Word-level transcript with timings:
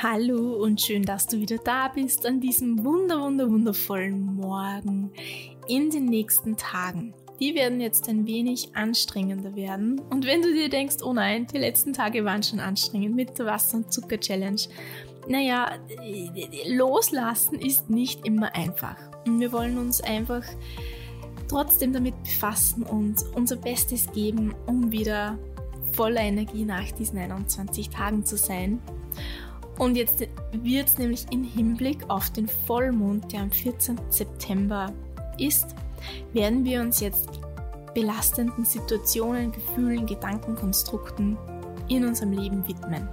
Hallo 0.00 0.62
und 0.62 0.80
schön, 0.80 1.02
dass 1.02 1.26
du 1.26 1.40
wieder 1.40 1.58
da 1.58 1.88
bist 1.88 2.24
an 2.24 2.38
diesem 2.38 2.84
wunder, 2.84 3.20
wunder, 3.20 3.50
wundervollen 3.50 4.36
Morgen 4.36 5.10
in 5.66 5.90
den 5.90 6.04
nächsten 6.04 6.56
Tagen. 6.56 7.14
Die 7.40 7.56
werden 7.56 7.80
jetzt 7.80 8.08
ein 8.08 8.24
wenig 8.24 8.76
anstrengender 8.76 9.56
werden. 9.56 10.00
Und 10.08 10.24
wenn 10.24 10.40
du 10.40 10.54
dir 10.54 10.68
denkst, 10.68 10.98
oh 11.02 11.12
nein, 11.12 11.48
die 11.52 11.58
letzten 11.58 11.92
Tage 11.92 12.24
waren 12.24 12.44
schon 12.44 12.60
anstrengend 12.60 13.16
mit 13.16 13.36
der 13.40 13.46
Wasser- 13.46 13.78
und 13.78 13.92
Zucker-Challenge, 13.92 14.60
naja, 15.26 15.72
loslassen 16.68 17.58
ist 17.58 17.90
nicht 17.90 18.24
immer 18.24 18.54
einfach. 18.54 18.98
Und 19.26 19.40
wir 19.40 19.50
wollen 19.50 19.78
uns 19.78 20.00
einfach 20.00 20.44
trotzdem 21.48 21.92
damit 21.92 22.22
befassen 22.22 22.84
und 22.84 23.16
unser 23.34 23.56
Bestes 23.56 24.12
geben, 24.12 24.54
um 24.64 24.92
wieder 24.92 25.36
voller 25.90 26.20
Energie 26.20 26.64
nach 26.64 26.88
diesen 26.92 27.18
21 27.18 27.90
Tagen 27.90 28.24
zu 28.24 28.36
sein. 28.36 28.80
Und 29.78 29.96
jetzt 29.96 30.26
wird 30.52 30.88
es 30.88 30.98
nämlich 30.98 31.26
im 31.30 31.44
Hinblick 31.44 32.08
auf 32.08 32.30
den 32.30 32.48
Vollmond, 32.48 33.32
der 33.32 33.42
am 33.42 33.50
14. 33.50 33.98
September 34.10 34.92
ist, 35.38 35.74
werden 36.32 36.64
wir 36.64 36.80
uns 36.80 37.00
jetzt 37.00 37.40
belastenden 37.94 38.64
Situationen, 38.64 39.52
Gefühlen, 39.52 40.06
Gedankenkonstrukten 40.06 41.38
in 41.88 42.04
unserem 42.04 42.32
Leben 42.32 42.66
widmen. 42.66 43.08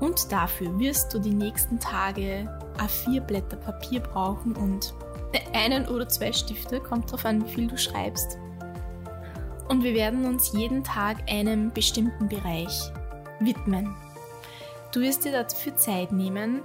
Und 0.00 0.30
dafür 0.30 0.78
wirst 0.78 1.12
du 1.14 1.18
die 1.18 1.34
nächsten 1.34 1.80
Tage 1.80 2.48
A4 2.78 3.20
Blätter 3.22 3.56
Papier 3.56 4.00
brauchen 4.00 4.54
und 4.54 4.94
einen 5.54 5.86
oder 5.88 6.08
zwei 6.08 6.32
Stifte, 6.32 6.80
kommt 6.80 7.08
darauf 7.08 7.24
an, 7.24 7.44
wie 7.44 7.54
viel 7.54 7.66
du 7.66 7.76
schreibst. 7.76 8.38
Und 9.68 9.82
wir 9.82 9.94
werden 9.94 10.24
uns 10.26 10.52
jeden 10.52 10.84
Tag 10.84 11.18
einem 11.30 11.72
bestimmten 11.72 12.28
Bereich 12.28 12.92
widmen. 13.40 13.94
Du 14.96 15.02
wirst 15.02 15.26
dir 15.26 15.32
dafür 15.32 15.76
Zeit 15.76 16.10
nehmen, 16.10 16.62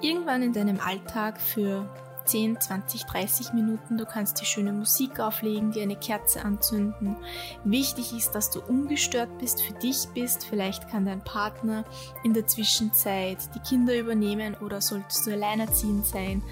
irgendwann 0.00 0.42
in 0.42 0.54
deinem 0.54 0.80
Alltag 0.80 1.38
für 1.38 1.86
10, 2.24 2.58
20, 2.58 3.04
30 3.04 3.52
Minuten. 3.52 3.98
Du 3.98 4.06
kannst 4.06 4.40
dir 4.40 4.46
schöne 4.46 4.72
Musik 4.72 5.20
auflegen, 5.20 5.70
dir 5.70 5.82
eine 5.82 5.96
Kerze 5.96 6.42
anzünden. 6.42 7.14
Wichtig 7.62 8.14
ist, 8.16 8.34
dass 8.34 8.50
du 8.50 8.62
ungestört 8.62 9.36
bist, 9.38 9.60
für 9.60 9.74
dich 9.74 10.08
bist. 10.14 10.46
Vielleicht 10.46 10.88
kann 10.88 11.04
dein 11.04 11.22
Partner 11.22 11.84
in 12.24 12.32
der 12.32 12.46
Zwischenzeit 12.46 13.36
die 13.54 13.60
Kinder 13.60 13.94
übernehmen 13.98 14.54
oder 14.64 14.80
solltest 14.80 15.26
du 15.26 15.32
alleinerziehend 15.32 16.06
sein. 16.06 16.42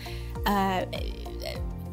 Äh, 0.46 0.84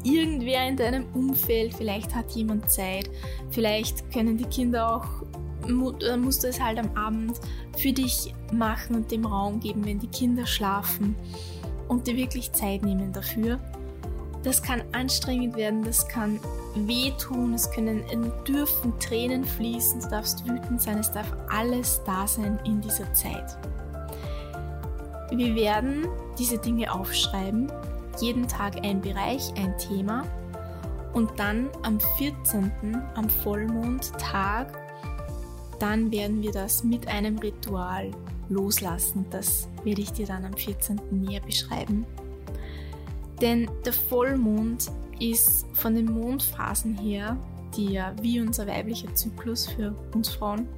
irgendwer 0.04 0.68
in 0.68 0.76
deinem 0.76 1.06
Umfeld, 1.14 1.72
vielleicht 1.72 2.14
hat 2.14 2.32
jemand 2.32 2.70
Zeit, 2.70 3.08
vielleicht 3.48 4.12
können 4.12 4.36
die 4.36 4.44
Kinder 4.44 4.94
auch 4.96 5.22
musst 5.68 6.42
du 6.44 6.48
es 6.48 6.60
halt 6.60 6.78
am 6.78 6.96
Abend 6.96 7.40
für 7.78 7.92
dich 7.92 8.34
machen 8.52 8.96
und 8.96 9.10
dem 9.10 9.24
Raum 9.24 9.60
geben, 9.60 9.84
wenn 9.84 9.98
die 9.98 10.08
Kinder 10.08 10.46
schlafen 10.46 11.16
und 11.88 12.06
dir 12.06 12.16
wirklich 12.16 12.52
Zeit 12.52 12.82
nehmen 12.82 13.12
dafür. 13.12 13.60
Das 14.42 14.60
kann 14.60 14.82
anstrengend 14.90 15.54
werden, 15.54 15.84
das 15.84 16.08
kann 16.08 16.40
wehtun, 16.74 17.54
es 17.54 17.70
können 17.70 18.02
dürfen 18.46 18.98
Tränen 18.98 19.44
fließen, 19.44 20.00
du 20.00 20.08
darfst 20.08 20.48
wütend 20.48 20.82
sein, 20.82 20.98
es 20.98 21.12
darf 21.12 21.32
alles 21.48 22.02
da 22.04 22.26
sein 22.26 22.58
in 22.64 22.80
dieser 22.80 23.12
Zeit. 23.14 23.56
Wir 25.30 25.54
werden 25.54 26.08
diese 26.38 26.58
Dinge 26.58 26.92
aufschreiben, 26.92 27.70
jeden 28.20 28.48
Tag 28.48 28.84
ein 28.84 29.00
Bereich, 29.00 29.52
ein 29.56 29.78
Thema 29.78 30.24
und 31.12 31.30
dann 31.38 31.70
am 31.82 32.00
14. 32.18 32.72
am 33.14 33.28
Vollmondtag 33.28 34.81
dann 35.82 36.12
werden 36.12 36.42
wir 36.42 36.52
das 36.52 36.84
mit 36.84 37.08
einem 37.08 37.38
Ritual 37.38 38.12
loslassen. 38.48 39.26
Das 39.30 39.68
werde 39.82 40.00
ich 40.00 40.12
dir 40.12 40.26
dann 40.26 40.44
am 40.44 40.54
14. 40.54 41.00
näher 41.10 41.40
beschreiben. 41.40 42.06
Denn 43.40 43.68
der 43.84 43.92
Vollmond 43.92 44.92
ist 45.18 45.66
von 45.72 45.96
den 45.96 46.06
Mondphasen 46.06 46.96
her, 46.96 47.36
die 47.76 47.94
ja 47.94 48.14
wie 48.22 48.40
unser 48.40 48.68
weiblicher 48.68 49.12
Zyklus 49.16 49.66
für 49.66 49.92
uns 50.14 50.28
Frauen 50.28 50.68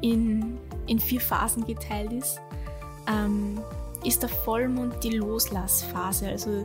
in, 0.00 0.58
in 0.86 1.00
vier 1.00 1.20
Phasen 1.20 1.66
geteilt 1.66 2.12
ist, 2.12 2.40
ähm, 3.08 3.58
ist 4.04 4.22
der 4.22 4.28
Vollmond 4.28 5.02
die 5.02 5.16
Loslassphase. 5.16 6.28
Also 6.28 6.64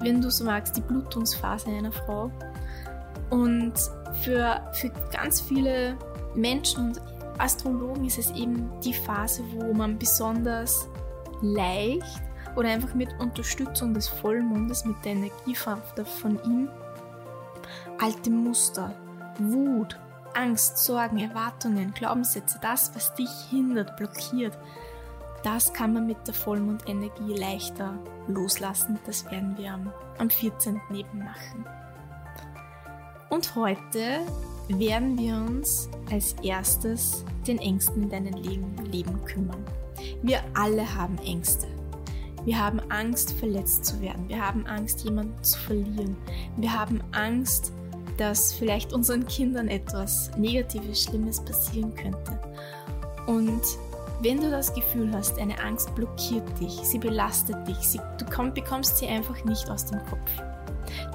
wenn 0.00 0.20
du 0.20 0.32
so 0.32 0.44
magst, 0.44 0.76
die 0.76 0.80
Blutungsphase 0.80 1.68
einer 1.68 1.92
Frau. 1.92 2.32
Und 3.28 3.74
für, 4.22 4.60
für 4.72 4.90
ganz 5.12 5.40
viele 5.40 5.96
Menschen 6.34 6.88
und 6.88 7.00
Astrologen 7.40 8.04
ist 8.04 8.18
es 8.18 8.30
eben 8.32 8.70
die 8.80 8.94
Phase, 8.94 9.42
wo 9.54 9.72
man 9.72 9.98
besonders 9.98 10.88
leicht 11.42 12.22
oder 12.56 12.68
einfach 12.68 12.94
mit 12.94 13.08
Unterstützung 13.18 13.94
des 13.94 14.08
Vollmondes, 14.08 14.84
mit 14.84 15.04
der 15.04 15.12
Energie 15.12 15.54
von 15.54 16.42
ihm, 16.44 16.68
alte 17.98 18.30
Muster, 18.30 18.94
Wut, 19.38 19.98
Angst, 20.34 20.78
Sorgen, 20.78 21.18
Erwartungen, 21.18 21.92
Glaubenssätze, 21.94 22.58
das, 22.60 22.94
was 22.94 23.14
dich 23.14 23.30
hindert, 23.50 23.96
blockiert, 23.96 24.58
das 25.42 25.72
kann 25.72 25.94
man 25.94 26.06
mit 26.06 26.26
der 26.26 26.34
Vollmondenergie 26.34 27.34
leichter 27.34 27.94
loslassen. 28.28 28.98
Das 29.06 29.24
werden 29.30 29.56
wir 29.56 29.72
am, 29.72 29.92
am 30.18 30.28
14. 30.28 30.80
eben 30.92 31.18
machen. 31.18 31.64
Und 33.30 33.54
heute 33.54 34.26
werden 34.68 35.16
wir 35.16 35.36
uns 35.36 35.88
als 36.10 36.34
erstes 36.42 37.24
den 37.46 37.58
Ängsten 37.58 38.02
in 38.02 38.10
deinem 38.10 38.34
Leben 38.34 39.24
kümmern. 39.24 39.64
Wir 40.22 40.40
alle 40.54 40.94
haben 40.96 41.16
Ängste. 41.18 41.68
Wir 42.44 42.58
haben 42.58 42.80
Angst, 42.90 43.32
verletzt 43.32 43.84
zu 43.84 44.00
werden. 44.00 44.28
Wir 44.28 44.44
haben 44.44 44.66
Angst, 44.66 45.04
jemanden 45.04 45.42
zu 45.44 45.58
verlieren. 45.60 46.16
Wir 46.56 46.72
haben 46.72 47.00
Angst, 47.12 47.72
dass 48.18 48.52
vielleicht 48.52 48.92
unseren 48.92 49.26
Kindern 49.26 49.68
etwas 49.68 50.30
Negatives, 50.36 51.04
Schlimmes 51.04 51.40
passieren 51.44 51.94
könnte. 51.94 52.38
Und 53.26 53.62
wenn 54.22 54.40
du 54.40 54.50
das 54.50 54.74
Gefühl 54.74 55.10
hast, 55.14 55.38
eine 55.38 55.58
Angst 55.60 55.94
blockiert 55.94 56.46
dich, 56.60 56.72
sie 56.72 56.98
belastet 56.98 57.66
dich, 57.66 57.78
sie, 57.78 58.00
du 58.18 58.24
komm, 58.26 58.52
bekommst 58.52 58.98
sie 58.98 59.06
einfach 59.06 59.44
nicht 59.44 59.68
aus 59.70 59.86
dem 59.86 59.98
Kopf, 60.06 60.30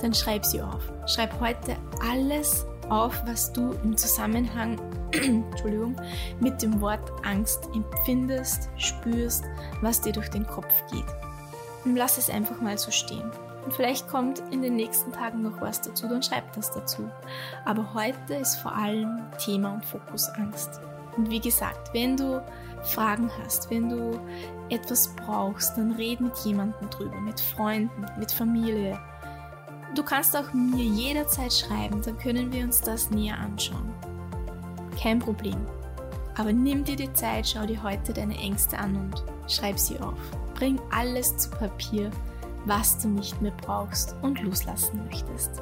dann 0.01 0.13
schreib 0.13 0.45
sie 0.45 0.61
auf. 0.61 0.91
Schreib 1.05 1.39
heute 1.39 1.75
alles 2.01 2.65
auf, 2.89 3.21
was 3.25 3.51
du 3.53 3.73
im 3.83 3.95
Zusammenhang 3.97 4.79
Entschuldigung, 5.11 5.95
mit 6.39 6.61
dem 6.61 6.81
Wort 6.81 7.11
Angst 7.23 7.69
empfindest, 7.73 8.69
spürst, 8.77 9.43
was 9.81 10.01
dir 10.01 10.13
durch 10.13 10.29
den 10.29 10.45
Kopf 10.47 10.73
geht. 10.91 11.05
Und 11.83 11.95
lass 11.95 12.17
es 12.17 12.29
einfach 12.29 12.59
mal 12.61 12.77
so 12.77 12.91
stehen. 12.91 13.29
Und 13.63 13.73
vielleicht 13.73 14.07
kommt 14.07 14.41
in 14.51 14.61
den 14.61 14.75
nächsten 14.75 15.11
Tagen 15.11 15.41
noch 15.41 15.61
was 15.61 15.81
dazu, 15.81 16.07
dann 16.07 16.21
schreib 16.21 16.53
das 16.53 16.71
dazu. 16.71 17.09
Aber 17.65 17.93
heute 17.93 18.35
ist 18.35 18.57
vor 18.57 18.75
allem 18.75 19.21
Thema 19.43 19.73
und 19.73 19.85
Fokus 19.85 20.29
Angst. 20.29 20.79
Und 21.17 21.29
wie 21.29 21.39
gesagt, 21.39 21.93
wenn 21.93 22.17
du 22.17 22.43
Fragen 22.83 23.29
hast, 23.41 23.69
wenn 23.69 23.89
du 23.89 24.19
etwas 24.69 25.15
brauchst, 25.15 25.77
dann 25.77 25.93
red 25.93 26.21
mit 26.21 26.35
jemandem 26.39 26.89
drüber, 26.89 27.19
mit 27.21 27.39
Freunden, 27.39 28.05
mit 28.19 28.31
Familie, 28.31 28.99
Du 29.95 30.03
kannst 30.03 30.35
auch 30.35 30.51
mir 30.51 30.83
jederzeit 30.83 31.53
schreiben, 31.53 32.01
dann 32.01 32.17
können 32.17 32.51
wir 32.51 32.65
uns 32.65 32.81
das 32.81 33.11
näher 33.11 33.39
anschauen. 33.39 33.93
Kein 35.01 35.19
Problem. 35.19 35.65
Aber 36.35 36.51
nimm 36.51 36.83
dir 36.83 36.97
die 36.97 37.13
Zeit, 37.13 37.47
schau 37.47 37.65
dir 37.65 37.81
heute 37.81 38.11
deine 38.11 38.37
Ängste 38.37 38.77
an 38.77 38.93
und 38.97 39.23
schreib 39.49 39.79
sie 39.79 39.97
auf. 40.01 40.19
Bring 40.53 40.81
alles 40.91 41.37
zu 41.37 41.49
Papier, 41.49 42.11
was 42.65 42.97
du 42.97 43.07
nicht 43.07 43.41
mehr 43.41 43.53
brauchst 43.61 44.17
und 44.21 44.41
loslassen 44.41 45.05
möchtest. 45.05 45.61